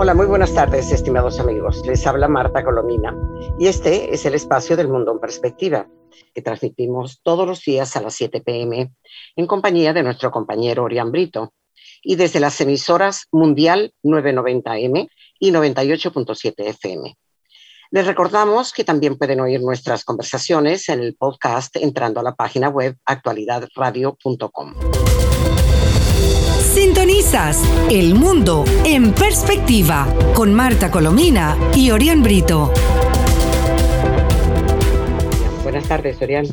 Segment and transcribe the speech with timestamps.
[0.00, 1.84] Hola, muy buenas tardes, estimados amigos.
[1.84, 3.16] Les habla Marta Colomina
[3.58, 5.88] y este es el espacio del mundo en perspectiva
[6.32, 8.92] que transmitimos todos los días a las 7 pm
[9.34, 11.52] en compañía de nuestro compañero Orián Brito
[12.00, 15.08] y desde las emisoras Mundial 990M
[15.40, 17.16] y 98.7 FM.
[17.90, 22.68] Les recordamos que también pueden oír nuestras conversaciones en el podcast entrando a la página
[22.68, 24.74] web actualidadradio.com.
[26.80, 27.60] Sintonizas
[27.90, 32.72] El Mundo en Perspectiva con Marta Colomina y Orián Brito.
[35.64, 36.46] Buenas tardes, Orián.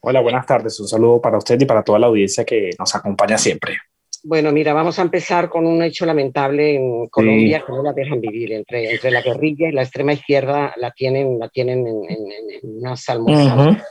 [0.00, 0.80] Hola, buenas tardes.
[0.80, 3.76] Un saludo para usted y para toda la audiencia que nos acompaña siempre.
[4.24, 8.20] Bueno, mira, vamos a empezar con un hecho lamentable en Colombia que no la dejan
[8.20, 8.52] vivir.
[8.52, 12.18] Entre, entre la guerrilla y la extrema izquierda la tienen, la tienen en,
[12.64, 13.86] una salmosa.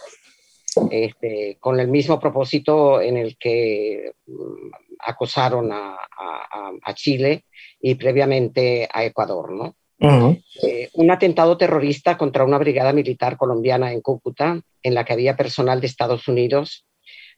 [0.92, 4.12] este, con el mismo propósito en el que
[5.00, 5.98] acosaron a,
[6.84, 7.46] a, Chile
[7.80, 9.76] y previamente a Ecuador, ¿no?
[10.64, 15.36] Eh, un atentado terrorista contra una brigada militar colombiana en Cúcuta, en la que había
[15.36, 16.86] personal de Estados Unidos,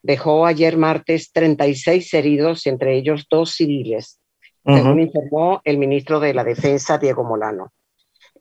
[0.04, 4.20] dejó ayer martes 36 heridos, entre ellos dos civiles,
[4.64, 7.72] según informó el ministro de la Defensa, Diego Molano.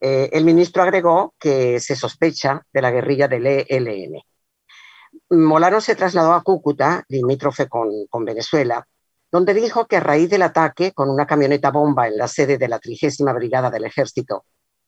[0.00, 4.22] Eh, el ministro agregó que se sospecha de la guerrilla del ELN.
[5.30, 8.86] Molano se trasladó a Cúcuta, limítrofe con, con Venezuela,
[9.32, 12.68] donde dijo que a raíz del ataque con una camioneta bomba en la sede de
[12.68, 14.44] la trigésima brigada del ejército,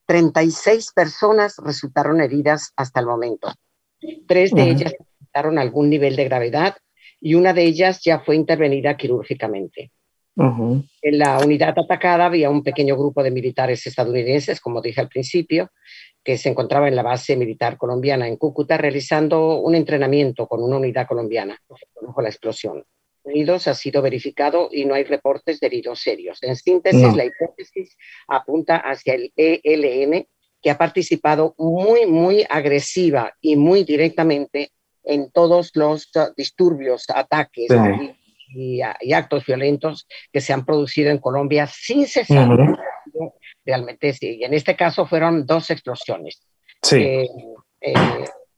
[0.07, 3.53] 36 personas resultaron heridas hasta el momento.
[4.27, 6.77] Tres de ellas presentaron algún nivel de gravedad
[7.21, 9.93] y una de ellas ya fue intervenida quirúrgicamente.
[10.35, 15.71] En la unidad atacada había un pequeño grupo de militares estadounidenses, como dije al principio,
[16.25, 20.79] que se encontraba en la base militar colombiana en Cúcuta realizando un entrenamiento con una
[20.79, 21.59] unidad colombiana.
[22.01, 22.85] Bajo la explosión.
[23.25, 26.43] Unidos ha sido verificado y no hay reportes de heridos serios.
[26.43, 27.97] En síntesis, la hipótesis
[28.27, 30.27] apunta hacia el ELN,
[30.61, 34.73] que ha participado muy, muy agresiva y muy directamente
[35.05, 37.69] en todos los disturbios, ataques
[38.55, 38.81] y,
[39.13, 42.49] actos violentos que se han producido en Colombia sin cesar.
[43.65, 44.39] Realmente sí.
[44.41, 46.43] Y en este caso fueron dos explosiones.
[46.83, 46.97] Sí.
[46.97, 47.29] Eh,
[47.81, 47.95] eh,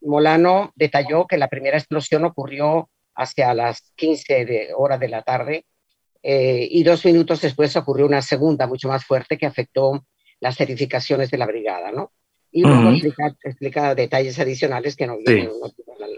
[0.03, 5.67] Molano detalló que la primera explosión ocurrió hacia las 15 de, horas de la tarde
[6.23, 10.07] eh, y dos minutos después ocurrió una segunda mucho más fuerte que afectó
[10.41, 12.13] las edificaciones de la brigada, ¿no?
[12.51, 12.93] Y luego
[13.43, 15.51] explica, detalles adicionales que no vienen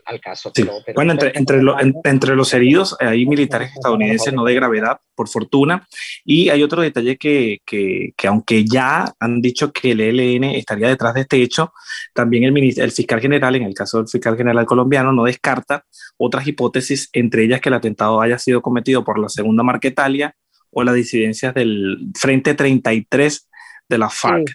[0.05, 0.53] al, caso.
[0.95, 1.63] bueno, entre, entre,
[2.05, 5.89] entre, los heridos hay militares estadounidenses no de gravedad, por fortuna,
[6.27, 10.89] y hay otro detalle que, que, que, aunque ya han dicho que el ELN estaría
[10.89, 11.73] detrás de este hecho,
[12.13, 15.87] también el, el fiscal general, en el caso del fiscal general colombiano, no descarta
[16.17, 20.35] otras hipótesis, entre ellas que el atentado haya sido cometido por la segunda Marquetalia
[20.71, 23.49] o las disidencias del Frente 33
[23.89, 24.49] de la FARC.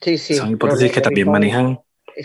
[0.00, 0.34] Sí, sí.
[0.34, 1.78] Son hipótesis que también manejan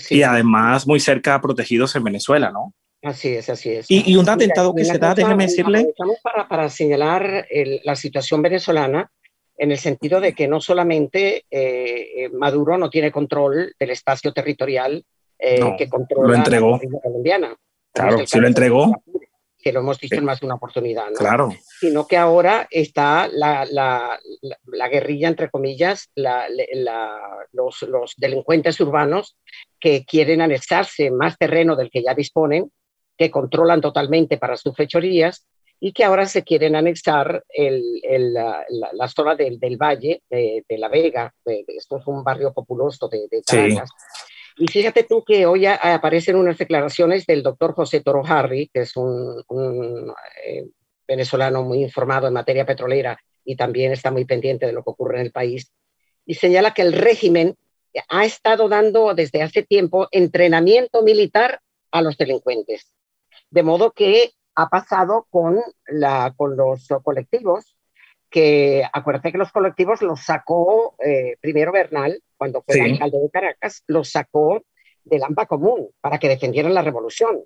[0.10, 2.74] y además muy cerca protegidos en Venezuela, ¿no?
[3.02, 3.86] Así es, así es.
[3.90, 5.94] Y, un atentado que se da, déjeme decirle.
[6.22, 7.48] Para, para señalar
[7.84, 9.10] la situación venezolana
[9.60, 14.34] en el sentido de que no solamente eh, eh, Maduro no tiene control del espacio
[14.34, 15.06] territorial
[15.38, 16.80] eh, que controla lo entregó.
[16.82, 17.56] la colombiana.
[17.94, 18.94] Claro, se lo entregó
[19.62, 21.18] que lo hemos visto en más de una oportunidad, ¿no?
[21.18, 21.54] Claro.
[21.80, 24.18] Sino que ahora está la, la,
[24.66, 29.38] la, guerrilla, entre comillas, los, los, delincuentes urbanos
[29.80, 32.72] que quieren anexarse más terreno del que ya disponen,
[33.18, 35.46] que controlan totalmente para sus fechorías
[35.82, 40.78] y que ahora se quieren anexar el, el, la, zona del, del valle de, de,
[40.78, 41.34] La Vega.
[41.46, 43.90] esto es un barrio populoso de, de Caracas.
[44.62, 48.98] Y fíjate tú que hoy aparecen unas declaraciones del doctor José Toro Harry, que es
[48.98, 49.42] un,
[50.46, 50.68] eh,
[51.08, 55.16] venezolano muy informado en materia petrolera y también está muy pendiente de lo que ocurre
[55.16, 55.72] en el país,
[56.26, 57.56] y señala que el régimen
[58.10, 61.62] ha estado dando desde hace tiempo entrenamiento militar
[61.92, 62.92] a los delincuentes.
[63.50, 67.78] De modo que ha pasado con, los colectivos
[68.30, 73.84] que acuérdate que los colectivos los sacó eh, primero Bernal, cuando fue alcalde de Caracas,
[73.88, 74.64] los sacó
[75.04, 77.44] del AMPA común para que defendieran la revolución.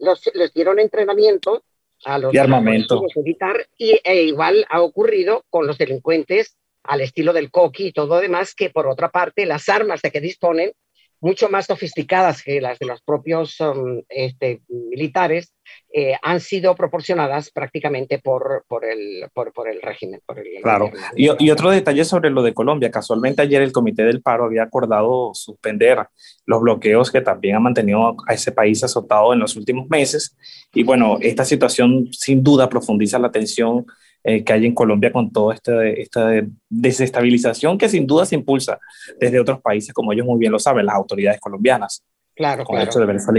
[0.00, 1.62] Los, les dieron entrenamiento
[2.04, 7.32] a los y armamento militar y e igual ha ocurrido con los delincuentes al estilo
[7.32, 10.72] del coqui y todo demás, que por otra parte las armas de que disponen
[11.20, 15.52] mucho más sofisticadas que las de los propios um, este, militares,
[15.92, 20.20] eh, han sido proporcionadas prácticamente por, por, el, por, por el régimen.
[20.24, 20.90] Por el claro.
[21.16, 22.90] Y, y, otro detalle sobre lo de Colombia.
[22.90, 26.06] Casualmente ayer el Comité del Paro había acordado suspender
[26.44, 30.36] los bloqueos que también ha mantenido a ese país azotado en los últimos meses.
[30.74, 33.86] Y bueno, esta situación sin duda profundiza la tensión
[34.28, 36.32] eh, que hay en Colombia con toda esta, esta
[36.68, 38.80] desestabilización que sin duda se impulsa
[39.20, 42.04] desde otros países, como ellos muy bien lo saben, las autoridades colombianas.
[42.34, 42.90] Claro, claro.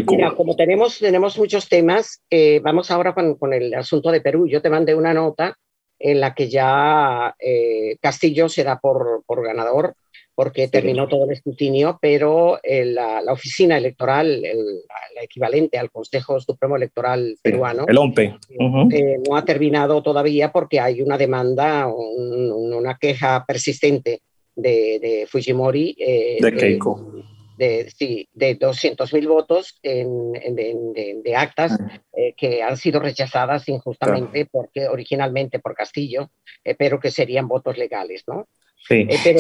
[0.08, 4.48] Mira, como tenemos, tenemos muchos temas, eh, vamos ahora con, con, el asunto de Perú.
[4.48, 5.58] Yo te mandé una nota
[6.00, 9.94] en la que ya eh, Castillo se da por, por ganador
[10.38, 14.84] porque terminó todo el escrutinio, pero eh, la, la, oficina electoral, el,
[15.16, 18.36] la equivalente al Consejo Supremo Electoral peruano, el OMPE,
[18.92, 24.22] eh, no ha terminado todavía porque hay una demanda, un, una queja persistente
[24.56, 25.96] de, de Fujimori.
[25.98, 27.14] Eh, de Keiko.
[27.58, 32.00] De, sí, de 200.000 votos en, en, de, actas ah.
[32.38, 36.30] que han sido rechazadas injustamente porque originalmente por Castillo,
[36.78, 38.48] pero que serían votos legales, ¿no?
[38.78, 39.08] Sí.
[39.10, 39.36] Eh,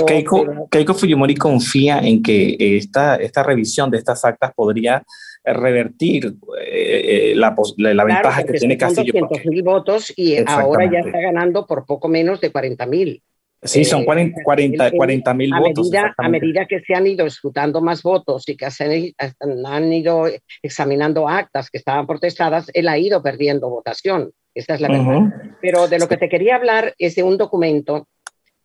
[0.69, 5.04] Keiko, Fujimori confía en que esta, esta revisión de estas actas podría
[5.44, 9.13] revertir eh, eh, la, la, ventaja que tiene Castillo.
[9.13, 13.24] 200 mil votos y ahora ya está ganando por poco menos de 40 mil.
[13.63, 15.90] Sí, son 40 mil votos.
[15.90, 20.28] Medida, a medida que se han ido escrutando más votos y que se han, ido
[20.62, 24.31] examinando actas que estaban protestadas, él ha ido perdiendo votación.
[24.54, 25.22] Esa es la verdad.
[25.62, 28.07] Pero de lo que te quería hablar es de un documento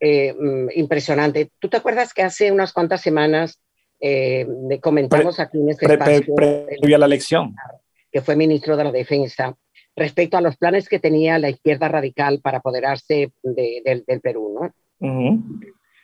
[0.05, 1.53] eh, mm, impresionante.
[1.61, 3.61] ¿Tú te acuerdas que hace unas cuantas semanas
[4.01, 4.45] eh,
[4.81, 6.35] comentamos aquí en este espacio...
[6.35, 7.55] Previo a la elección.
[8.11, 9.57] Que fue ministro de la Defensa,
[9.95, 15.45] respecto a los planes que tenía la izquierda radical para apoderarse del Perú, ¿no?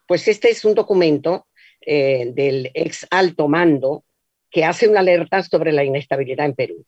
[0.06, 1.48] Pues este es un documento
[1.84, 4.04] eh, del ex alto mando
[4.48, 6.84] que hace una alerta sobre la inestabilidad en Perú.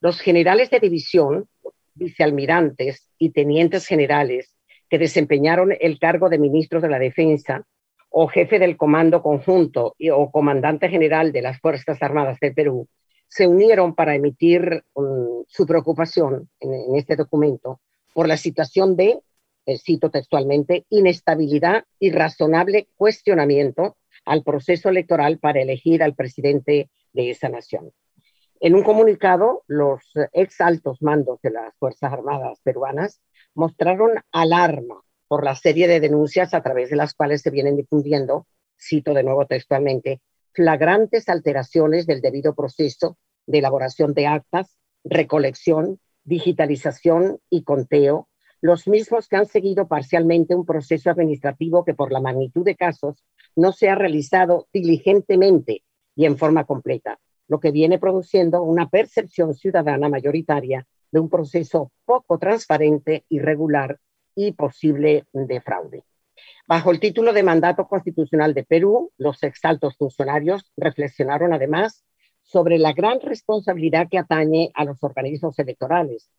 [0.00, 1.48] Los generales de división,
[1.94, 4.57] vicealmirantes y tenientes generales
[4.88, 7.66] que desempeñaron el cargo de ministros de la Defensa
[8.10, 12.88] o jefe del Comando Conjunto o comandante general de las Fuerzas Armadas del Perú,
[13.28, 17.80] se unieron para emitir um, su preocupación en, este documento
[18.14, 19.20] por la situación de,
[19.66, 27.30] eh, cito textualmente, inestabilidad y razonable cuestionamiento al proceso electoral para elegir al presidente de
[27.30, 27.92] esa nación.
[28.60, 30.02] En un comunicado, los
[30.32, 33.20] ex altos mandos de las Fuerzas Armadas peruanas
[33.54, 38.46] mostraron alarma por la serie de denuncias a través de las cuales se vienen difundiendo,
[38.78, 40.20] cito de nuevo textualmente,
[40.52, 48.28] flagrantes alteraciones del debido proceso de elaboración de actas, recolección, digitalización y conteo,
[48.60, 53.24] los mismos que han seguido parcialmente un proceso administrativo que por la magnitud de casos
[53.54, 55.84] no se ha realizado diligentemente
[56.16, 61.92] y en forma completa, lo que viene produciendo una percepción ciudadana mayoritaria de un proceso
[62.04, 63.98] poco transparente, irregular
[64.34, 66.04] y posible de fraude.
[66.66, 72.04] Bajo el título de Mandato Constitucional de Perú, los exaltos funcionarios reflexionaron además
[72.42, 76.30] sobre la gran responsabilidad que atañe a los organismos electorales,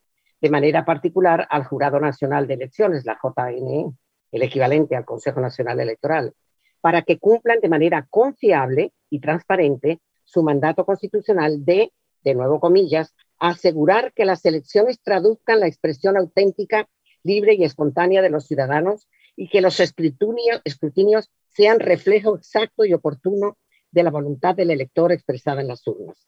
[0.41, 3.91] de manera particular al Jurado Nacional de Elecciones, la JNE,
[4.31, 6.33] el equivalente al Consejo Nacional Electoral,
[6.81, 11.91] para que cumplan de manera confiable y transparente su mandato constitucional de,
[12.23, 16.89] de nuevo comillas, asegurar que las elecciones traduzcan la expresión auténtica,
[17.23, 23.57] libre y espontánea de los ciudadanos y que los escrutinios, sean reflejo exacto y oportuno
[23.91, 26.27] de la voluntad del elector expresada en las urnas.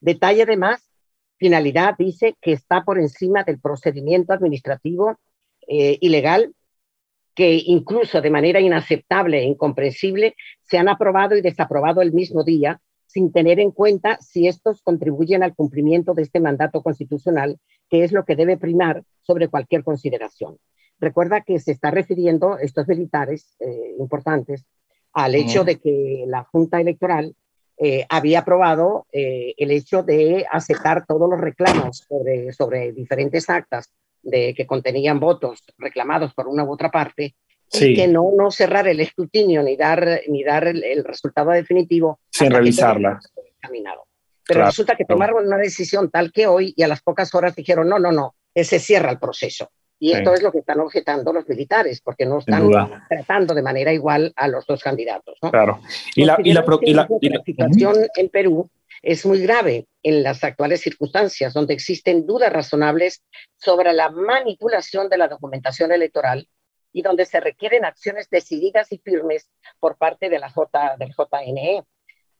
[0.00, 0.90] Detalle además,
[1.38, 5.18] finalidad dice que está por encima del procedimiento administrativo
[5.66, 6.54] eh, ilegal
[7.34, 12.80] que incluso de manera inaceptable e incomprensible se han aprobado y desaprobado el mismo día
[13.10, 18.12] sin tener en cuenta si estos contribuyen al cumplimiento de este mandato constitucional, que es
[18.12, 20.58] lo que debe primar sobre cualquier consideración.
[21.00, 24.64] Recuerda que se está refiriendo estos militares eh, importantes
[25.12, 27.34] al hecho de que la Junta Electoral
[27.78, 33.92] eh, había aprobado eh, el hecho de aceptar todos los reclamos sobre, sobre diferentes actas
[34.22, 37.34] de, que contenían votos reclamados por una u otra parte
[37.72, 42.20] y que no, no cerrar el escrutinio ni dar, ni dar el, resultado definitivo.
[42.30, 43.20] Sin revisarla.
[44.46, 47.88] Pero resulta que tomaron una decisión tal que hoy y a las pocas horas dijeron,
[47.88, 49.70] no, no, no, se cierra el proceso.
[50.02, 52.70] Y esto es lo que están objetando los militares, porque no están
[53.06, 55.38] tratando de manera igual a los dos candidatos.
[55.50, 55.80] Claro.
[56.16, 57.06] Y la, y la,
[57.44, 58.70] situación en Perú
[59.02, 63.22] es muy grave en las actuales circunstancias, donde existen dudas razonables
[63.56, 66.48] sobre la manipulación de la documentación electoral
[66.92, 71.84] y donde se requieren acciones decididas y firmes por parte de la J, del JNE.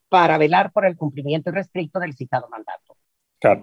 [0.08, 2.96] para velar por el cumplimiento restricto del citado mandato.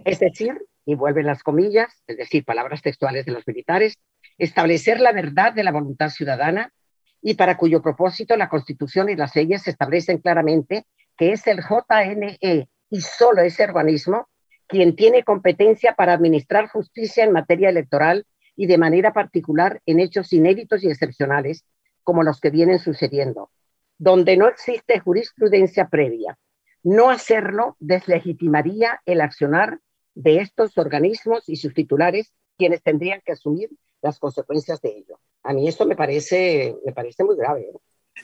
[0.05, 3.99] Es decir, y vuelven las comillas, es decir, palabras textuales de los militares,
[4.37, 6.71] establecer la verdad de la voluntad ciudadana
[7.21, 10.85] y para cuyo propósito la Constitución y las leyes establecen claramente
[11.17, 14.29] que es el JNE y solo ese organismo
[14.67, 18.25] quien tiene competencia para administrar justicia en materia electoral
[18.57, 21.63] y de manera particular en hechos inéditos y excepcionales
[22.03, 23.51] como los que vienen sucediendo,
[23.97, 26.37] donde no existe jurisprudencia previa.
[26.83, 29.79] No hacerlo deslegitimaría el accionar
[30.15, 33.69] de estos organismos y sus titulares, quienes tendrían que asumir
[34.01, 35.19] las consecuencias de ello.
[35.43, 37.69] A mí esto me parece, me parece muy grave.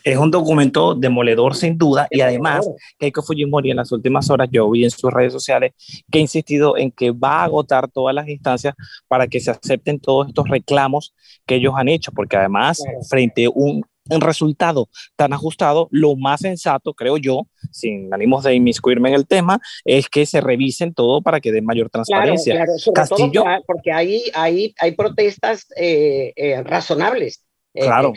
[0.03, 2.69] Es un documento demoledor sin duda y además
[2.99, 5.73] Keiko Fujimori en las últimas horas yo vi en sus redes sociales
[6.11, 8.73] que ha insistido en que va a agotar todas las instancias
[9.07, 11.13] para que se acepten todos estos reclamos
[11.45, 16.41] que ellos han hecho, porque además frente a un un resultado tan ajustado, lo más
[16.41, 21.21] sensato, creo yo, sin ánimos de inmiscuirme en el tema, es que se revisen todo
[21.21, 22.55] para que den mayor transparencia.
[22.55, 27.43] Claro, Castillo, porque hay, hay, hay protestas eh, eh, razonables.
[27.75, 28.13] Eh, claro.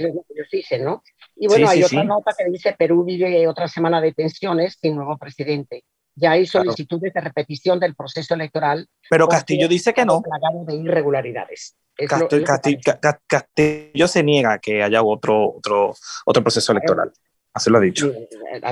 [0.53, 1.03] dicen, ¿no?
[1.37, 5.19] Y bueno, hay otra nota que dice Perú vive otra semana de tensiones sin nuevo
[5.19, 5.85] presidente.
[6.15, 8.89] Ya hay solicitudes de repetición del proceso electoral.
[9.11, 10.23] Pero Castillo dice que no.
[10.67, 11.77] de irregularidades.
[13.27, 17.13] Castillo, se niega que haya otro, otro, otro proceso electoral.
[17.53, 18.13] Así lo ha dicho.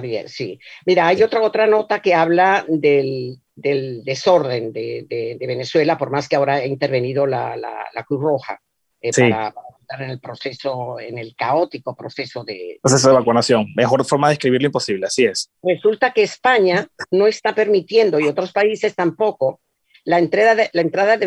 [0.02, 0.58] Bien, sí.
[0.86, 6.28] Mira, hay otra, otra nota que habla del, del desorden de, de, Venezuela, por más
[6.28, 8.60] que ahora ha intervenido la, la, Cruz Roja
[9.00, 12.78] eh, para, estar en el proceso, en el caótico proceso de...
[12.82, 13.66] Proceso de vacunación.
[13.76, 15.50] Mejor forma de describirlo imposible, así es.
[15.62, 19.60] Resulta que España no está permitiendo, y otros países tampoco,
[20.04, 21.26] la entrada de, la entrada de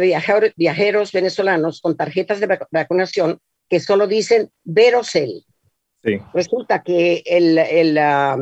[0.56, 5.46] viajeros, venezolanos con tarjetas de vacunación que solo dicen Verocel.
[6.04, 6.20] Sí.
[6.34, 8.38] Resulta que el, el, la,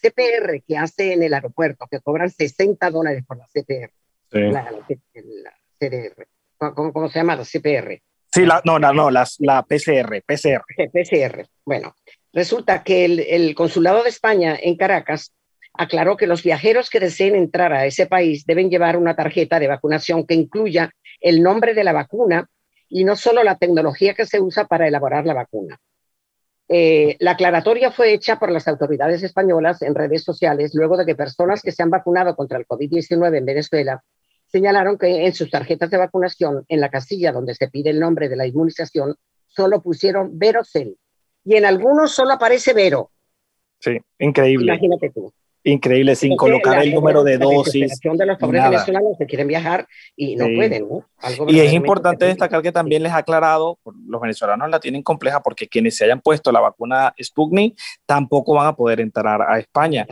[0.00, 3.90] CPR que hace en el aeropuerto, que cobran 60 dólares por la CPR,
[4.30, 4.70] la,
[5.78, 6.28] CDR,
[6.58, 7.36] ¿cómo, se llama?
[7.36, 8.02] La CPR.
[8.38, 9.24] Sí, la, no, no, no, la,
[9.64, 10.62] PCR, PCR.
[10.92, 11.48] PCR.
[11.64, 11.96] Bueno,
[12.32, 15.32] resulta que el, el Consulado de España en Caracas
[15.74, 19.66] aclaró que los viajeros que deseen entrar a ese país deben llevar una tarjeta de
[19.66, 22.48] vacunación que incluya el nombre de la vacuna
[22.88, 25.80] y no solo la tecnología que se usa para elaborar la vacuna.
[26.68, 31.16] Eh, la aclaratoria fue hecha por las autoridades españolas en redes sociales luego de que
[31.16, 34.04] personas que se han vacunado contra el COVID-19 en Venezuela
[34.50, 38.28] señalaron que en sus tarjetas de vacunación, en la casilla donde se pide el nombre
[38.28, 39.14] de la inmunización,
[39.46, 40.96] solo pusieron Verocel.
[41.44, 43.10] Y en algunos solo aparece Vero.
[43.78, 44.72] Sí, increíble.
[44.72, 45.32] Imagínate tú
[45.64, 47.98] increíble sin colocar el número de dosis.
[48.00, 49.86] de los pobres venezolanos que quieren viajar
[50.16, 50.86] y no pueden,
[51.48, 55.68] y es importante destacar que también les ha aclarado, los venezolanos la tienen compleja porque
[55.68, 60.06] quienes se hayan puesto la vacuna Sputnik tampoco van a poder entrar a España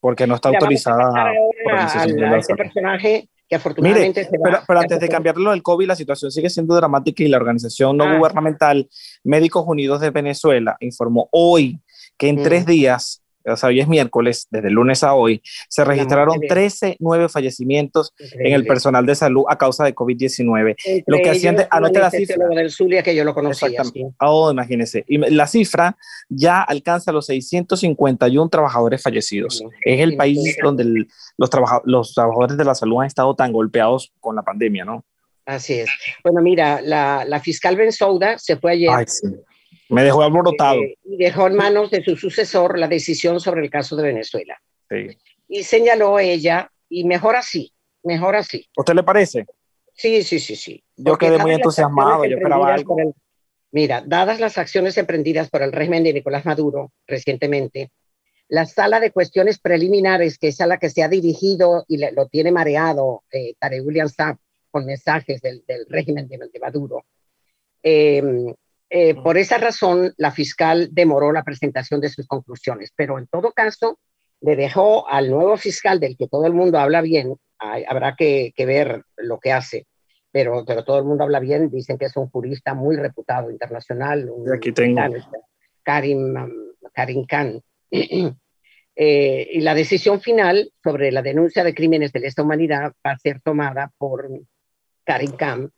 [0.00, 1.32] porque no está autorizada
[1.64, 6.50] por este personaje que afortunadamente pero, pero, antes de cambiarlo del COVID, la situación sigue
[6.50, 8.16] siendo dramática y la organización no ah.
[8.16, 8.88] gubernamental
[9.22, 11.80] Médicos Unidos de Venezuela informó hoy
[12.16, 12.42] que en mm.
[12.42, 16.96] tres días o sea, hoy es miércoles, desde el lunes a hoy, se registraron 13
[16.98, 21.04] nueve fallecimientos en el personal de salud a causa de COVID-19.
[21.06, 22.36] Lo que asciende, anote la cifra.
[22.48, 23.82] del Zulia que yo lo conocía.
[24.20, 25.04] Oh, imagínense.
[25.06, 25.96] Y la cifra
[26.28, 29.62] ya alcanza los 651 trabajadores fallecidos.
[29.84, 31.50] es el país donde los,
[31.84, 35.04] los trabajadores de la salud han estado tan golpeados con la pandemia, ¿no?
[35.46, 35.90] Así es.
[36.22, 38.90] Bueno, mira, la, la fiscal Bensouda se fue ayer.
[38.90, 39.28] Ay, sí
[39.88, 40.80] me dejó alborotado.
[40.80, 44.60] Eh, y dejó en manos de su sucesor la decisión sobre el caso de Venezuela.
[44.88, 45.16] Sí.
[45.48, 47.72] Y señaló ella, y mejor así,
[48.02, 48.68] mejor así.
[48.76, 49.46] ¿Usted le parece?
[49.94, 50.82] Sí, sí, sí, sí.
[50.96, 52.96] Yo quedé muy entusiasmado, yo esperaba algo.
[53.70, 57.92] mira, dadas las acciones emprendidas por el régimen de Nicolás Maduro recientemente,
[58.48, 62.26] la sala de cuestiones preliminares, que es a la que se ha dirigido y lo
[62.26, 64.36] tiene mareado eh, Tare William Saab
[64.70, 67.04] con mensajes del, del régimen de, de Maduro,
[67.82, 68.22] eh,
[68.96, 73.50] eh, por esa razón, la fiscal demoró la presentación de sus conclusiones, pero en todo
[73.50, 73.98] caso,
[74.40, 79.02] le dejó al nuevo fiscal del que todo el mundo habla bien, habrá que, ver
[79.16, 79.88] lo que hace,
[80.30, 84.30] pero, pero todo el mundo habla bien, dicen que es un jurista muy reputado internacional.
[84.54, 85.00] Aquí tengo.
[85.82, 86.32] Karim,
[86.92, 87.60] Karim Khan.
[88.96, 93.18] Eh, y la decisión final sobre la denuncia de crímenes de lesa humanidad va a
[93.18, 94.30] ser tomada por
[95.02, 95.72] Karim Khan,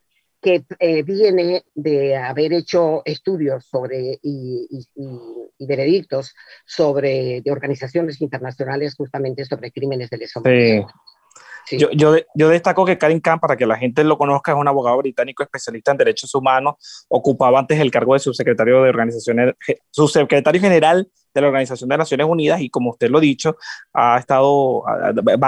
[0.47, 8.95] que eh, viene de haber hecho estudios sobre y, y, veredictos sobre de organizaciones internacionales
[8.97, 10.87] justamente sobre crímenes de lesa humanidad.
[11.73, 14.69] Yo, yo, yo, destaco que Karim Khan, para que la gente lo conozca, es un
[14.69, 16.77] abogado británico especialista en derechos humanos,
[17.09, 19.55] ocupaba antes el cargo de subsecretario de organizaciones,
[19.91, 23.57] subsecretario general de la Organización de Naciones Unidas y como usted lo ha dicho,
[23.93, 24.83] ha estado,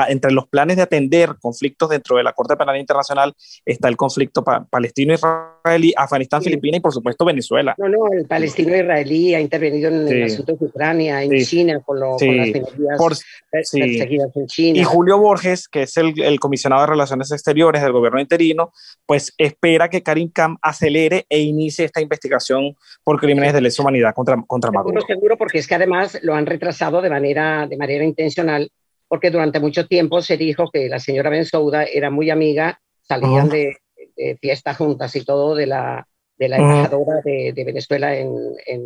[0.09, 4.45] entre los planes de atender conflictos dentro de la Corte Penal Internacional está el conflicto
[4.45, 7.75] palestino-israelí, Afganistán, Filipinas y por supuesto Venezuela.
[7.79, 12.21] No, no, el palestino-israelí ha intervenido en el asunto de Ucrania, en China, con, las
[12.21, 14.79] minorías perseguidas en China.
[14.79, 18.73] Y Julio Borges, que es el, el, comisionado de Relaciones Exteriores del gobierno interino,
[19.07, 24.15] pues espera que Karim Khan acelere e inicie esta investigación por crímenes de lesa humanidad
[24.15, 25.01] contra, contra Maduro.
[25.07, 28.71] Seguro, porque es que además lo han retrasado de manera, de manera intencional,
[29.09, 33.79] porque durante mucho tiempo se dijo que la señora Bensouda era muy amiga, salían de,
[34.17, 36.07] de fiestas juntas y todo de la,
[36.37, 38.35] de la embajadora de, de, Venezuela en,
[38.67, 38.83] en,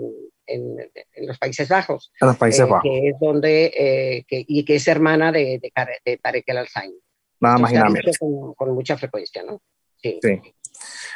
[0.46, 0.78] en,
[1.14, 2.12] en, los Países Bajos.
[2.20, 2.82] En los Países eh, Bajos.
[2.82, 5.72] Que es donde, eh, que, y que es hermana de, de,
[6.04, 6.94] de Tarek El Alzain.
[7.40, 8.16] Nada más y nada menos.
[8.18, 9.60] Con, con, mucha frecuencia, ¿no?
[9.96, 10.18] Sí.
[10.22, 10.40] sí.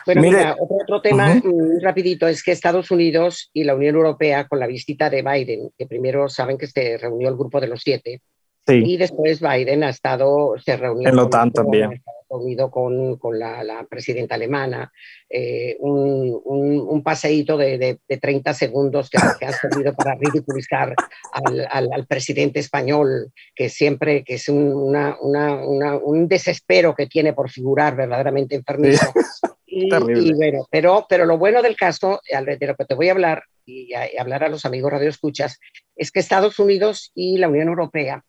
[0.06, 1.80] Bueno, mira, otro, otro, tema uh -huh.
[1.82, 5.86] rapidito es que Estados Unidos y la Unión Europea, con la visita de Biden, que
[5.86, 8.20] primero saben que se reunió el grupo de los siete,
[8.66, 8.82] sí.
[8.86, 12.02] y después Biden ha estado, se reunió en la OTAN también.
[12.28, 14.92] Reunido con, con la, la, presidenta alemana,
[15.30, 20.16] eh, un, un, un, paseíto de, de, de 30 segundos que, que, ha servido para
[20.16, 20.92] ridiculizar
[21.32, 27.06] al, al, al, presidente español, que siempre que es un, una, una, un desespero que
[27.06, 29.06] tiene por figurar verdaderamente enfermizo.
[29.14, 29.55] Sí.
[29.78, 33.12] Y, y, bueno, pero, pero lo bueno del caso, de lo que te voy a
[33.12, 35.60] hablar y, a, y hablar a los amigos radioescuchas,
[35.94, 38.24] es que Estados Unidos y la Unión Europea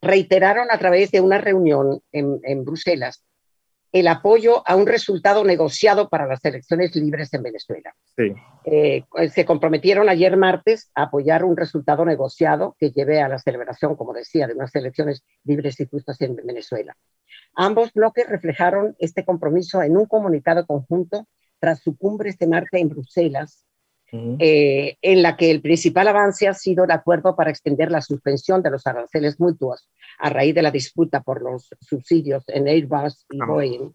[0.00, 3.24] reiteraron a través de una reunión en, en Bruselas
[3.94, 7.94] el apoyo a un resultado negociado para las elecciones libres en Venezuela.
[8.16, 8.34] Sí.
[8.64, 13.94] Eh, se comprometieron ayer martes a apoyar un resultado negociado que lleve a la celebración,
[13.94, 16.96] como decía, de unas elecciones libres y justas en Venezuela.
[17.56, 21.26] Ambos bloques reflejaron este compromiso en un comunicado conjunto
[21.58, 23.64] tras su cumbre este martes en Bruselas,
[24.12, 24.36] uh -huh.
[24.40, 28.62] eh, en la que el principal avance ha sido el acuerdo para extender la suspensión
[28.62, 33.38] de los aranceles mutuos a raíz de la disputa por los subsidios en Airbus y
[33.38, 33.94] Boeing.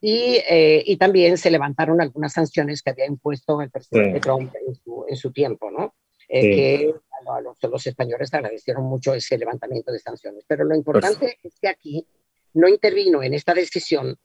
[0.00, 4.20] Y, eh, y, también se levantaron algunas sanciones que había impuesto el presidente sí.
[4.20, 5.94] Trump en su, en su, tiempo, ¿no?
[6.28, 6.50] Eh, sí.
[6.50, 6.94] Que
[7.30, 10.44] a los, los, españoles agradecieron mucho ese levantamiento de sanciones.
[10.46, 11.54] Pero lo importante pues...
[11.54, 12.06] es que aquí
[12.54, 14.16] no intervino en esta decisión,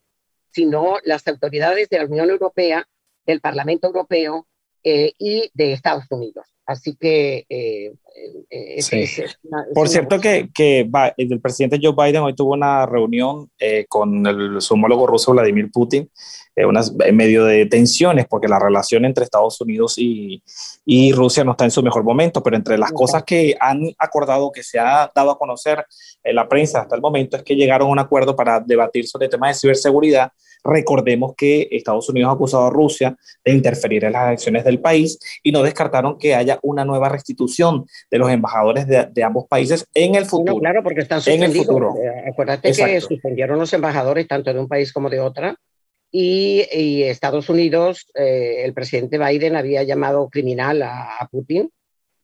[0.51, 2.87] sino las autoridades de la Unión Europea,
[3.25, 4.47] del Parlamento Europeo
[4.83, 6.47] eh, y de Estados Unidos.
[6.69, 7.47] Así que...
[7.49, 7.93] Eh,
[8.51, 8.99] eh, sí.
[8.99, 12.85] es, es una, es Por cierto que, que el presidente Joe Biden hoy tuvo una
[12.85, 16.11] reunión eh, con el, su homólogo ruso Vladimir Putin,
[16.55, 20.43] eh, unas, en medio de tensiones, porque la relación entre Estados Unidos y,
[20.85, 22.97] y Rusia no está en su mejor momento, pero entre las okay.
[23.03, 25.83] cosas que han acordado, que se ha dado a conocer
[26.23, 29.27] en la prensa hasta el momento, es que llegaron a un acuerdo para debatir sobre
[29.27, 30.31] temas de ciberseguridad
[30.63, 35.19] Recordemos que Estados Unidos ha acusado a Rusia de interferir en las elecciones del país
[35.43, 39.87] y no descartaron que haya una nueva restitución de los embajadores de, de ambos países
[39.93, 40.53] en el futuro.
[40.53, 41.51] No, claro, porque están suspendidos.
[41.51, 41.95] En el futuro.
[41.95, 42.93] Eh, acuérdate Exacto.
[42.93, 45.55] que suspendieron los embajadores tanto de un país como de otra.
[46.11, 51.69] Y, y Estados Unidos, eh, el presidente Biden había llamado criminal a, a Putin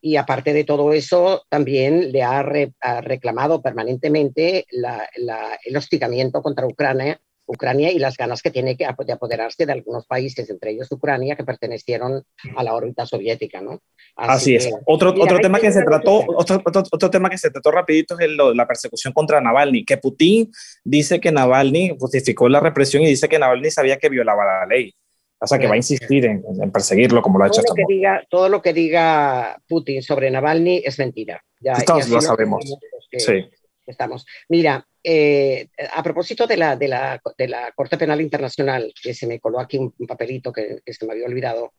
[0.01, 5.75] y aparte de todo eso, también le ha, re, ha reclamado permanentemente la, la, el
[5.75, 10.49] hostigamiento contra Ucrania Ucrania y las ganas que tiene que de apoderarse de algunos países,
[10.49, 12.23] entre ellos Ucrania, que pertenecieron
[12.55, 13.81] a la órbita soviética, ¿no?
[14.15, 14.75] Así, Así es.
[14.85, 18.17] otro, mira, otro tema que se trató, otro, otro, otro, tema que se trató rapidito
[18.17, 20.51] es el, la persecución contra Navalny, que Putin
[20.83, 24.93] dice que Navalny justificó la represión y dice que Navalny sabía que violaba la ley.
[25.37, 27.85] O sea, que va a insistir en, en perseguirlo como lo ha hecho todo lo,
[27.87, 31.43] que diga, todo lo que diga Putin sobre Navalny es mentira.
[31.59, 32.63] Ya, Todos lo sabemos.
[33.11, 33.45] Sí.
[33.85, 34.25] Estamos.
[34.49, 39.27] Mira, eh, a propósito de la, de, la, de la, Corte Penal Internacional, que se
[39.27, 41.73] me coló aquí un, papelito que, que, se me había olvidado,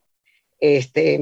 [0.61, 1.19] este,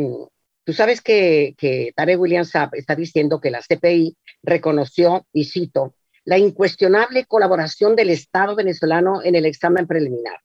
[0.64, 5.94] tú sabes que, que Tarek William Saab está diciendo que la CPI reconoció, y cito,
[6.24, 10.40] la incuestionable colaboración del Estado venezolano en el examen preliminar.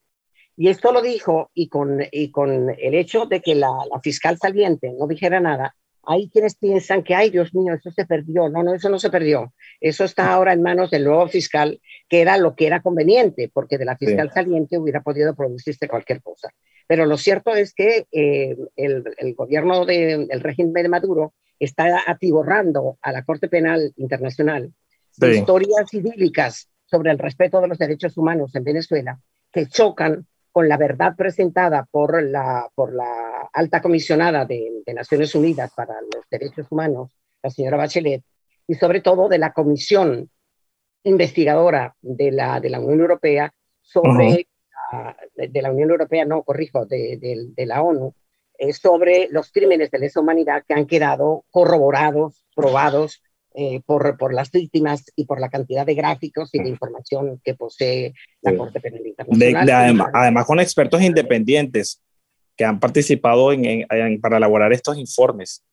[0.56, 3.70] Y esto lo dijo, y con, y con el hecho de que la
[4.02, 5.76] fiscal saliente no dijera nada,
[6.12, 8.50] hay quienes piensan que, ay, Dios mío, eso se perdió.
[8.50, 9.54] No, no, eso no se perdió.
[9.80, 13.78] Eso está ahora en manos del nuevo fiscal, que era lo que era conveniente, porque
[13.78, 14.34] de la fiscal sí.
[14.34, 16.50] saliente hubiera podido producirse cualquier cosa.
[16.88, 22.02] Pero lo cierto es que eh, el, el, gobierno del de, régimen de Maduro está
[22.08, 24.74] atiborrando a la Corte Penal Internacional
[25.12, 25.28] sí.
[25.28, 29.20] historias idílicas sobre el respeto de los derechos humanos en Venezuela
[29.52, 35.34] que chocan con la verdad presentada por la, por la alta comisionada de, de, Naciones
[35.36, 37.12] Unidas para los Derechos Humanos,
[37.44, 38.24] la señora Bachelet,
[38.68, 40.30] y sobre todo de la comisión
[41.04, 45.16] investigadora de la, de la Unión Europea sobre, uh -huh.
[45.36, 47.18] de, de, la Unión Europea, no, corrijo, de,
[47.56, 48.14] de la ONU,
[48.62, 53.24] eh, sobre los crímenes de lesa humanidad que han quedado corroborados, probados
[53.56, 57.56] eh, por, por las víctimas y por la cantidad de gráficos y de información que
[57.56, 60.12] posee la Corte Penal Internacional.
[60.14, 62.02] además, con expertos independientes
[62.56, 63.86] que han participado en,
[64.22, 65.64] para elaborar estos informes,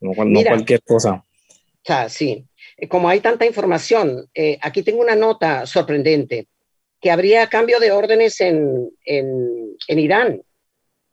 [0.00, 1.24] no, cualquier cosa.
[1.44, 2.46] O sea, sí,
[2.88, 4.28] como hay tanta información,
[4.60, 6.46] aquí tengo una nota sorprendente
[7.00, 10.42] que habría cambio de órdenes en, en, en Irán.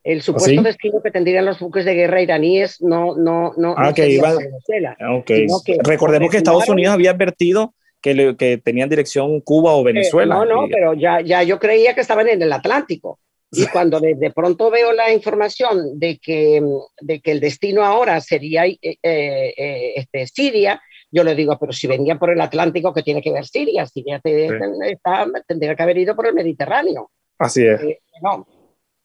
[0.06, 3.92] El ¿Ah, supuesto destino que tendrían los buques de guerra iraníes no, no, no, ah,
[3.92, 4.96] que iban, Venezuela.
[5.18, 5.48] Okay.
[5.82, 10.36] Recordemos que Estados Unidos había advertido que, que tenían dirección Cuba o Venezuela.
[10.36, 13.18] no, no, pero ya, ya yo creía que estaban en el Atlántico.
[13.50, 16.62] Y cuando de, de, pronto veo la información de que,
[17.00, 21.72] de que el destino ahora sería eh, eh, eh este, Siria, yo le digo, pero
[21.72, 23.86] si venía por el Atlántico, ¿qué tiene que ver Siria?
[23.86, 27.10] Siria tendría que haber ido por el Mediterráneo.
[27.38, 27.82] Así es.
[27.82, 28.46] Eh, no.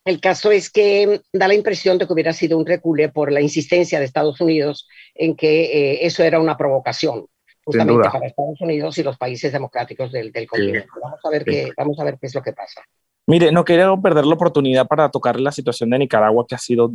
[0.03, 3.41] El caso es que da la impresión de que hubiera sido un recule por la
[3.41, 7.27] insistencia de Estados Unidos en que eh, eso era una provocación
[7.63, 10.87] justamente para Estados Unidos y los países democráticos del, del continente.
[11.01, 12.81] Vamos, a ver qué, vamos a ver qué es lo que pasa.
[13.27, 16.91] Mire, no quería perder la oportunidad para tocar la situación de Nicaragua, que ha sido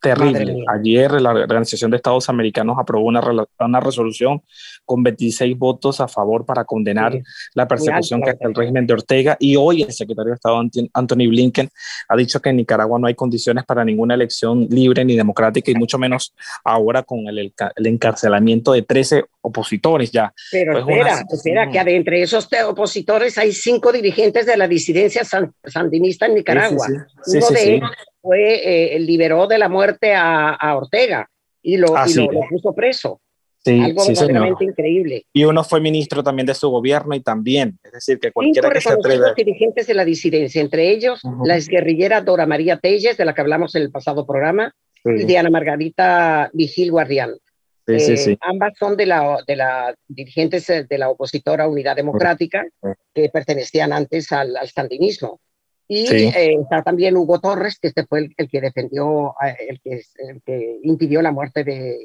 [0.00, 0.64] terrible.
[0.68, 3.20] Ayer la Organización de Estados Americanos aprobó una,
[3.58, 4.42] una resolución
[4.84, 7.20] con 26 votos a favor para condenar
[7.54, 9.36] la persecución que hace el régimen de Ortega.
[9.38, 10.60] Y hoy el secretario de Estado
[10.94, 11.68] Anthony Blinken
[12.08, 15.74] ha dicho que en Nicaragua no hay condiciones para ninguna elección libre ni democrática y
[15.74, 16.34] mucho menos
[16.64, 17.38] ahora con el,
[17.76, 20.32] el encarcelamiento de 13 opositores ya.
[20.50, 25.22] Pero pues espera, espera, que entre esos opositores hay cinco dirigentes de la disidencia
[25.64, 26.86] sandinista en Nicaragua.
[26.88, 31.28] Uno de ellos fue, eh, liberó de la muerte a, Ortega
[31.62, 33.20] y, lo, y lo, puso preso.
[33.66, 35.26] Algo verdaderamente increíble.
[35.32, 38.80] Y uno fue ministro también de su gobierno y también, es decir, que cualquiera que
[38.80, 39.34] se atreva.
[39.34, 43.74] dirigentes de la disidencia, entre ellos la exguerrillera Dora María Telles, de la que hablamos
[43.74, 47.34] en el pasado programa, y Diana Margarita Vigil Guardián.
[47.86, 52.64] Eh, ambas son de la, de la dirigentes de la opositora Unidad Democrática,
[53.12, 55.40] que pertenecían antes al, al sandinismo.
[55.92, 60.00] Y eh, está también Hugo Torres, que este fue el, que defendió, eh, el que,
[60.18, 61.98] el que, impidió la muerte de...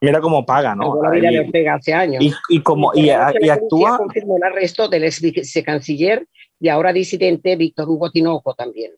[0.00, 1.02] Mira cómo paga, ¿no?
[1.02, 2.22] La vida de Ortega hace años.
[2.22, 3.98] Y, y, como, y, y actúa...
[3.98, 6.28] Confirmó el arresto del ex vicecanciller
[6.60, 8.92] y ahora disidente Víctor Hugo Tinoco también.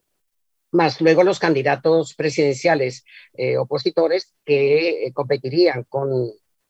[0.73, 6.11] Más luego los candidatos presidenciales eh, opositores que competirían con,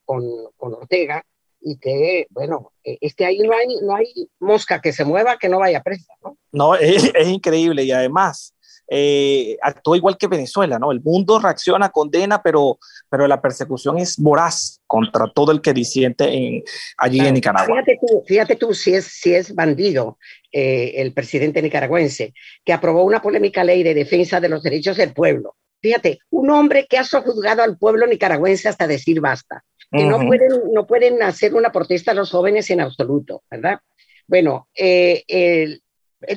[0.04, 0.22] con,
[0.56, 1.24] con Ortega
[1.62, 5.38] y que, bueno, eh, es que ahí no hay, no hay mosca que se mueva
[5.38, 6.36] que no vaya presa, ¿no?
[6.50, 8.54] No, es, es increíble y además
[8.94, 10.92] eh, actúa igual que Venezuela, ¿no?
[10.92, 16.24] El mundo reacciona, condena, pero, pero la persecución es voraz contra todo el que disiente
[16.24, 16.62] en,
[16.98, 17.66] allí en Nicaragua.
[17.66, 20.18] Fíjate tú, fíjate tú si, es, si es bandido
[20.52, 22.34] eh, el presidente nicaragüense,
[22.66, 25.56] que aprobó una polémica ley de defensa de los derechos del pueblo.
[25.80, 30.72] Fíjate, un hombre que ha sojuzgado al pueblo nicaragüense hasta decir basta que no, pueden,
[30.72, 33.80] no pueden hacer una protesta a los jóvenes en absoluto, ¿verdad?
[34.26, 35.22] Bueno, eh,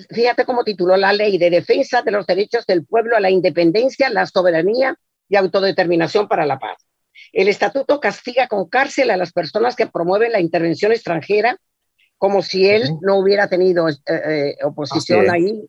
[0.10, 4.10] fíjate cómo tituló la ley de defensa de los derechos del pueblo a la independencia,
[4.10, 4.96] la soberanía
[5.30, 6.78] y autodeterminación para la paz.
[7.32, 11.58] El estatuto castiga con cárcel a las personas que promueven la intervención extranjera
[12.18, 15.66] como si él no hubiera tenido eh, eh, oposición ahí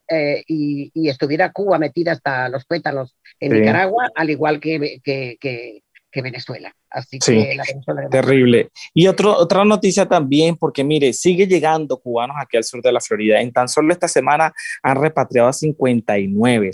[0.47, 5.83] y, estuviera Cuba metida hasta los pétalos en Nicaragua, al igual que, que,
[6.23, 6.75] Venezuela.
[6.91, 8.71] Así que la terrible.
[8.95, 13.01] Y otro, otra noticia también, porque mire, sigue llegando cubanos aquí al sur de la
[13.01, 13.41] Florida.
[13.41, 14.53] En tan solo esta semana
[14.83, 16.73] han repatriado a 59.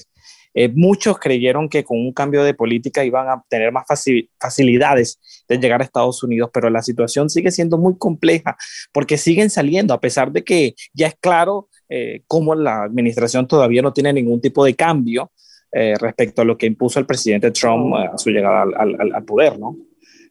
[0.54, 3.86] Eh, muchos creyeron que con un cambio de política iban a tener más
[4.38, 8.56] facilidades de llegar a Estados Unidos, pero la situación sigue siendo muy compleja
[8.92, 13.80] porque siguen saliendo, a pesar de que ya es claro eh, cómo la administración todavía
[13.80, 15.30] no tiene ningún tipo de cambio
[15.72, 19.58] eh, respecto a lo que impuso el presidente Trump a su llegada al, al, poder,
[19.58, 19.76] ¿no?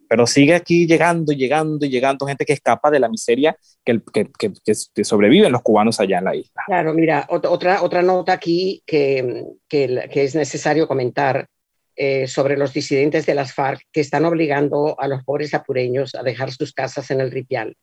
[0.08, 5.04] Pero sigue aquí llegando, llegando, llegando gente que escapa de la miseria que, que, que,
[5.04, 6.62] sobreviven los cubanos allá en la isla.
[6.68, 11.48] Claro, mira, otra, otra nota aquí que, que, es necesario comentar
[11.96, 16.24] eh, sobre los disidentes de las FARC que están obligando a los pobres apureños a
[16.24, 17.76] dejar sus casas en el Ripial,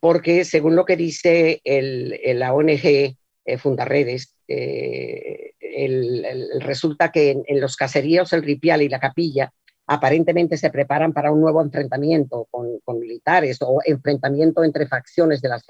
[0.00, 3.14] porque según lo que dice el, la ONG
[3.46, 5.43] eh, Fundarredes, eh,
[5.74, 9.52] el, resulta que en, los caseríos el Ripial y la Capilla
[9.86, 15.64] aparentemente se preparan para un nuevo enfrentamiento con, militares o enfrentamiento entre facciones de las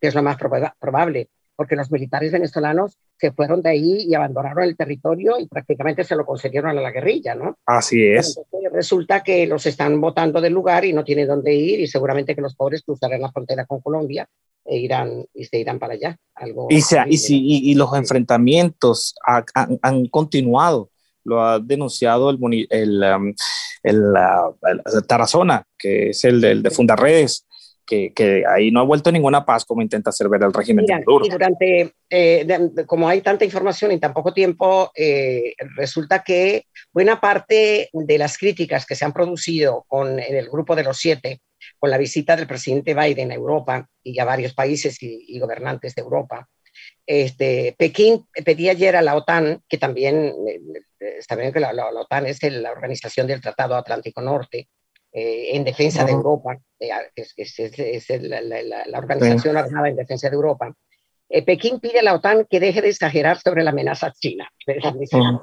[0.00, 1.30] que es lo más probable,
[1.62, 6.16] porque los militares venezolanos se fueron de ahí y abandonaron el territorio y prácticamente se
[6.16, 7.56] lo concedieron a la guerrilla, ¿no?
[7.64, 8.36] Así es.
[8.72, 12.40] resulta que los están votando del lugar y no tienen dónde ir y seguramente que
[12.40, 14.28] los pobres cruzarán la frontera con Colombia
[14.64, 16.16] e irán y se irán para allá.
[16.34, 20.90] Algo y, sea, y, si, y, los enfrentamientos han, continuado
[21.22, 23.32] lo ha denunciado el, el, um,
[23.84, 24.02] el,
[25.06, 27.46] Tarazona, que es el, de Fundarredes,
[27.92, 30.94] que, que, ahí no ha vuelto ninguna paz como intenta hacer ver el régimen de
[30.94, 31.26] Maduro.
[31.26, 32.46] Y durante, eh,
[32.86, 38.38] como hay tanta información en tan poco tiempo, eh, resulta que buena parte de las
[38.38, 41.40] críticas que se han producido con, en el grupo de los siete,
[41.78, 45.94] con la visita del presidente Biden a Europa y a varios países y, y gobernantes
[45.94, 46.48] de Europa,
[47.06, 50.60] este, Pekín pedía ayer a la OTAN, que también eh,
[51.18, 54.68] está bien que la, OTAN es la organización del Tratado Atlántico Norte,
[55.12, 60.74] eh, en defensa de Europa, eh, es, es, la, organización armada en defensa de Europa.
[61.46, 64.50] Pekín pide a la OTAN que deje de exagerar sobre la amenaza china.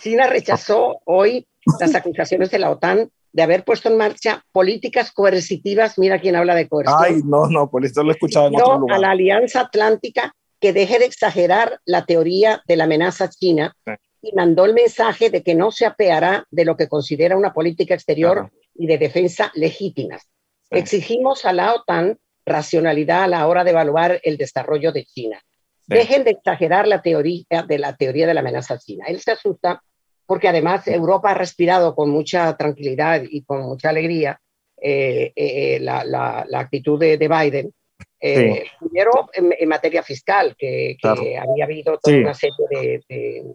[0.00, 1.46] China rechazó hoy
[1.78, 5.98] las acusaciones de la OTAN de haber puesto en marcha políticas coercitivas.
[5.98, 6.98] Mira quién habla de coerción.
[6.98, 8.96] Ay, no, no, por eso lo he escuchado en otro lugar.
[8.96, 13.74] A la Alianza Atlántica que deje de exagerar la teoría de la amenaza china
[14.22, 17.94] y mandó el mensaje de que no se apeará de lo que considera una política
[17.94, 18.50] exterior
[18.80, 20.26] y de defensa legítimas.
[20.70, 25.38] Exigimos a la OTAN racionalidad a la hora de evaluar el desarrollo de China.
[25.86, 29.04] Dejen de exagerar la teoría de la teoría de la amenaza china.
[29.06, 29.82] Él se asusta
[30.24, 34.40] porque además Europa ha respirado con mucha tranquilidad y con mucha alegría
[34.80, 37.74] eh, eh, la, la, actitud de, de Biden
[38.18, 43.54] eh, primero, en, materia fiscal, que, había habido toda una serie de,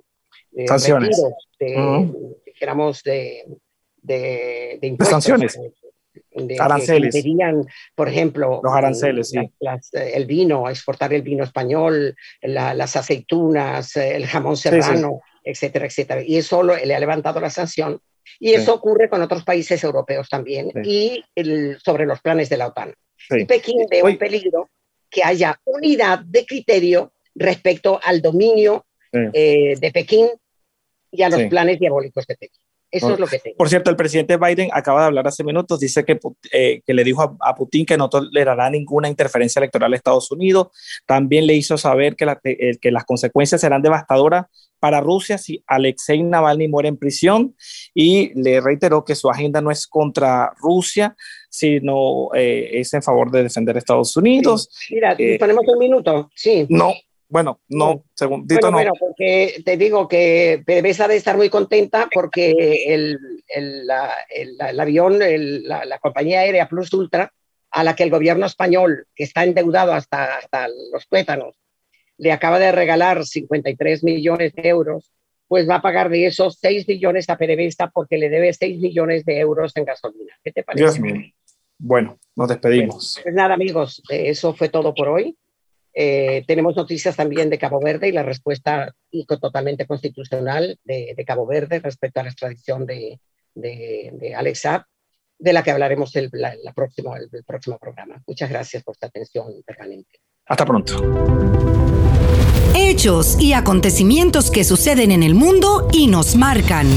[0.51, 1.23] de, sanciones,
[1.59, 2.11] de,
[2.45, 3.45] dijéramos, de,
[4.05, 5.23] de, impuestos.
[5.23, 5.59] sanciones.
[6.59, 7.15] aranceles.
[7.15, 7.63] Que
[7.95, 9.39] por ejemplo, los aranceles, sí.
[9.93, 16.21] el vino, exportar el vino español, las aceitunas, el jamón serrano, etcétera, etcétera.
[16.21, 17.99] Y eso le ha levantado la sanción.
[18.39, 22.67] Y eso ocurre con otros países europeos también, y el, sobre los planes de la
[22.67, 22.93] OTAN.
[23.29, 24.69] Y Pekín ve un peligro
[25.09, 30.27] que haya unidad de criterio respecto al dominio eh, de Pekín
[31.11, 32.64] y a los planes diabólicos de Pekín.
[32.95, 33.57] Eso es lo que tengo.
[33.57, 36.17] Por cierto, el presidente Biden acaba de hablar hace minutos, dice que,
[36.51, 40.67] eh, que le dijo a, Putin que no tolerará ninguna interferencia electoral de Estados Unidos.
[41.05, 44.45] También le hizo saber que, eh, que las consecuencias serán devastadoras
[44.79, 47.55] para Rusia si Alexei Navalny muere en prisión
[47.93, 51.15] y le reiteró que su agenda no es contra Rusia,
[51.49, 54.69] sino eh, es en favor de defender a Estados Unidos.
[54.89, 56.65] Mira, ponemos un minuto, sí.
[56.69, 56.93] No,
[57.27, 58.77] bueno, no, segundito bueno, no.
[58.77, 63.87] Bueno, porque te digo que PDVSA de estar muy contenta porque el, el,
[64.29, 67.31] el, avión, la, la, compañía aérea Plus Ultra,
[67.71, 71.57] a la que el gobierno español, que está endeudado hasta, hasta los tuétanos,
[72.17, 75.11] le acaba de regalar 53 millones de euros,
[75.47, 79.25] pues va a pagar de esos 6 millones a PDVSA porque le debe 6 millones
[79.25, 80.33] de euros en gasolina.
[80.43, 80.83] ¿Qué te parece?
[80.83, 81.21] Dios mío.
[81.77, 83.19] Bueno, nos despedimos.
[83.21, 85.35] pues nada, amigos, eso fue todo por hoy.
[85.97, 88.93] Eh, tenemos noticias también de Cabo Verde y la respuesta
[89.39, 93.21] totalmente constitucional de, Cabo Verde respecto a la extradición de,
[93.53, 94.83] de, Alex Saab,
[95.39, 98.21] de la que hablaremos el, la, próxima, el, próximo programa.
[98.27, 100.19] Muchas gracias por su atención permanente.
[100.45, 101.01] Hasta pronto.
[102.75, 106.87] Hechos y acontecimientos que suceden en el mundo y nos marcan.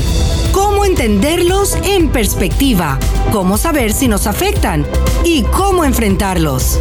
[0.53, 2.99] Cómo entenderlos en perspectiva,
[3.31, 4.85] cómo saber si nos afectan
[5.25, 6.81] y cómo enfrentarlos.